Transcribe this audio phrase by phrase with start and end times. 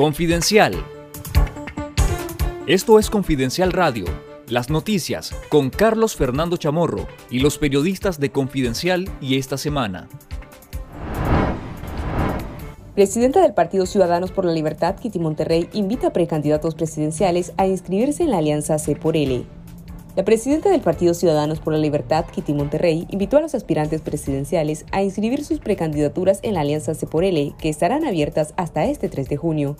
[0.00, 0.72] Confidencial.
[2.66, 4.06] Esto es Confidencial Radio,
[4.48, 10.08] las noticias con Carlos Fernando Chamorro y los periodistas de Confidencial y esta semana.
[12.94, 18.22] Presidenta del Partido Ciudadanos por la Libertad, Kitty Monterrey, invita a precandidatos presidenciales a inscribirse
[18.22, 19.44] en la alianza C por L.
[20.16, 24.84] La presidenta del Partido Ciudadanos por la Libertad, Kitty Monterrey, invitó a los aspirantes presidenciales
[24.90, 29.08] a inscribir sus precandidaturas en la Alianza C por L, que estarán abiertas hasta este
[29.08, 29.76] 3 de junio.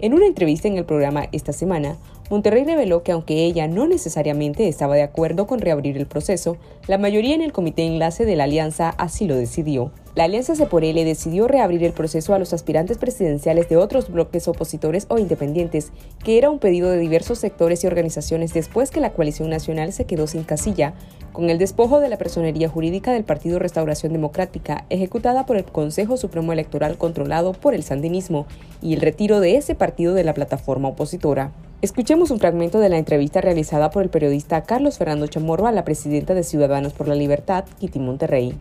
[0.00, 1.98] En una entrevista en el programa esta semana,
[2.30, 6.56] Monterrey reveló que aunque ella no necesariamente estaba de acuerdo con reabrir el proceso,
[6.86, 9.92] la mayoría en el comité enlace de la alianza así lo decidió.
[10.16, 15.04] La Alianza L decidió reabrir el proceso a los aspirantes presidenciales de otros bloques opositores
[15.10, 15.92] o independientes,
[16.24, 20.06] que era un pedido de diversos sectores y organizaciones después que la coalición nacional se
[20.06, 20.94] quedó sin casilla,
[21.34, 26.16] con el despojo de la personería jurídica del Partido Restauración Democrática, ejecutada por el Consejo
[26.16, 28.46] Supremo Electoral controlado por el sandinismo,
[28.80, 31.52] y el retiro de ese partido de la plataforma opositora.
[31.82, 35.84] Escuchemos un fragmento de la entrevista realizada por el periodista Carlos Fernando Chamorro a la
[35.84, 38.54] presidenta de Ciudadanos por la Libertad, Kitty Monterrey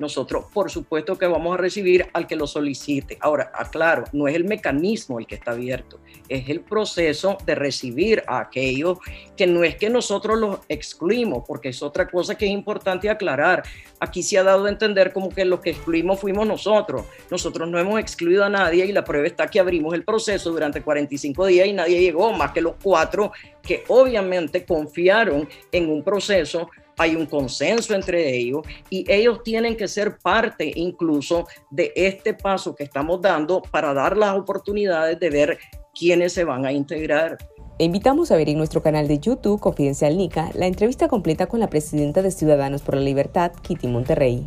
[0.00, 3.18] nosotros por supuesto que vamos a recibir al que lo solicite.
[3.20, 8.24] Ahora, aclaro, no es el mecanismo el que está abierto, es el proceso de recibir
[8.26, 8.98] a aquellos
[9.36, 13.62] que no es que nosotros los excluimos, porque es otra cosa que es importante aclarar.
[14.00, 17.04] Aquí se ha dado a entender como que los que excluimos fuimos nosotros.
[17.30, 20.82] Nosotros no hemos excluido a nadie y la prueba está que abrimos el proceso durante
[20.82, 26.70] 45 días y nadie llegó, más que los cuatro que obviamente confiaron en un proceso
[27.00, 32.74] hay un consenso entre ellos y ellos tienen que ser parte incluso de este paso
[32.74, 35.58] que estamos dando para dar las oportunidades de ver
[35.98, 37.38] quiénes se van a integrar.
[37.78, 41.60] E invitamos a ver en nuestro canal de YouTube Confidencial Nica la entrevista completa con
[41.60, 44.44] la presidenta de Ciudadanos por la Libertad, Kitty Monterrey.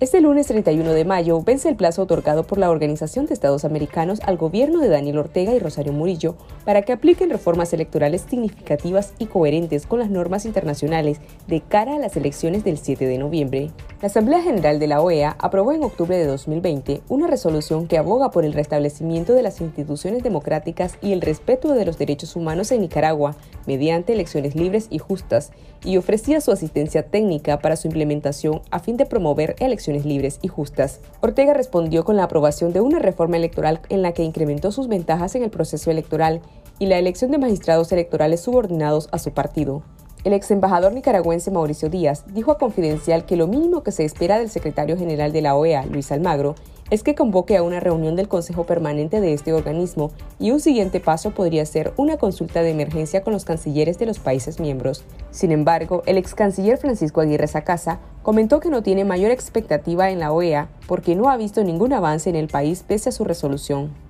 [0.00, 4.20] Este lunes 31 de mayo vence el plazo otorgado por la Organización de Estados Americanos
[4.22, 9.26] al gobierno de Daniel Ortega y Rosario Murillo para que apliquen reformas electorales significativas y
[9.26, 11.18] coherentes con las normas internacionales
[11.48, 13.72] de cara a las elecciones del 7 de noviembre.
[14.00, 18.30] La Asamblea General de la OEA aprobó en octubre de 2020 una resolución que aboga
[18.30, 22.82] por el restablecimiento de las instituciones democráticas y el respeto de los derechos humanos en
[22.82, 23.34] Nicaragua
[23.66, 25.50] mediante elecciones libres y justas
[25.84, 30.48] y ofrecía su asistencia técnica para su implementación a fin de promover elecciones libres y
[30.48, 31.00] justas.
[31.20, 35.34] Ortega respondió con la aprobación de una reforma electoral en la que incrementó sus ventajas
[35.34, 36.40] en el proceso electoral
[36.78, 39.82] y la elección de magistrados electorales subordinados a su partido.
[40.24, 44.38] El ex embajador nicaragüense Mauricio Díaz dijo a Confidencial que lo mínimo que se espera
[44.38, 46.56] del secretario general de la OEA, Luis Almagro,
[46.90, 50.98] es que convoque a una reunión del Consejo Permanente de este organismo y un siguiente
[51.00, 55.04] paso podría ser una consulta de emergencia con los cancilleres de los países miembros.
[55.30, 60.18] Sin embargo, el ex canciller Francisco Aguirre Sacasa comentó que no tiene mayor expectativa en
[60.18, 64.07] la OEA porque no ha visto ningún avance en el país pese a su resolución.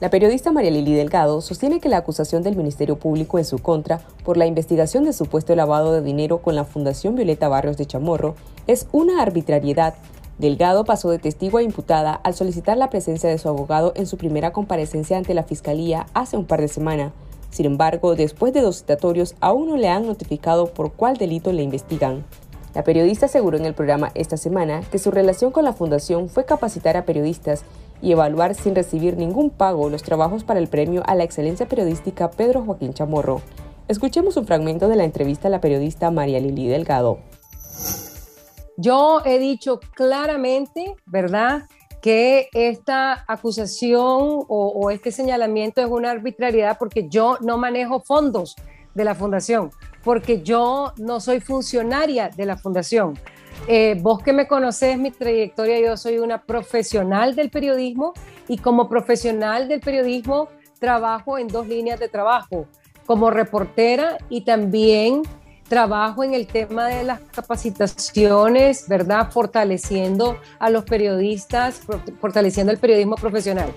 [0.00, 4.00] La periodista María Lili Delgado sostiene que la acusación del Ministerio Público en su contra
[4.24, 8.36] por la investigación de supuesto lavado de dinero con la Fundación Violeta Barrios de Chamorro
[8.68, 9.94] es una arbitrariedad
[10.38, 14.16] Delgado pasó de testigo a imputada al solicitar la presencia de su abogado en su
[14.16, 17.12] primera comparecencia ante la Fiscalía hace un par de semanas.
[17.50, 21.64] Sin embargo, después de dos citatorios, aún no le han notificado por cuál delito le
[21.64, 22.24] investigan.
[22.72, 26.44] La periodista aseguró en el programa esta semana que su relación con la fundación fue
[26.44, 27.64] capacitar a periodistas
[28.00, 32.30] y evaluar sin recibir ningún pago los trabajos para el premio a la excelencia periodística
[32.30, 33.42] Pedro Joaquín Chamorro.
[33.88, 37.18] Escuchemos un fragmento de la entrevista a la periodista María Lili Delgado.
[38.76, 41.64] Yo he dicho claramente, ¿verdad?,
[42.00, 48.56] que esta acusación o, este señalamiento es una arbitrariedad porque yo no manejo fondos
[48.94, 49.70] de la fundación,
[50.04, 53.18] porque yo no soy funcionaria de la fundación.
[53.70, 58.14] Eh, vos que me conocés mi trayectoria, yo soy una profesional del periodismo
[58.48, 60.48] y como profesional del periodismo
[60.78, 62.66] trabajo en dos líneas de trabajo,
[63.04, 65.20] como reportera y también
[65.68, 69.30] trabajo en el tema de las capacitaciones, ¿verdad?
[69.30, 71.82] Fortaleciendo a los periodistas,
[72.22, 73.74] fortaleciendo el periodismo profesional.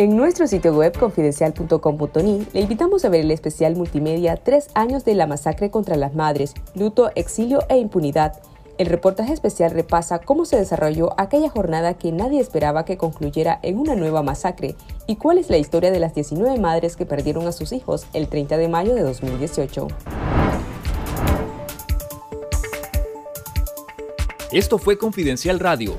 [0.00, 5.14] En nuestro sitio web confidencial.com.ni le invitamos a ver el especial multimedia Tres años de
[5.14, 8.40] la masacre contra las madres, luto, exilio e impunidad
[8.78, 13.78] el reportaje especial repasa cómo se desarrolló aquella jornada que nadie esperaba que concluyera en
[13.78, 14.74] una nueva masacre
[15.06, 18.28] y cuál es la historia de las 19 madres que perdieron a sus hijos el
[18.28, 19.86] 30 de mayo de 2018.
[24.50, 25.98] Esto fue Confidencial Radio,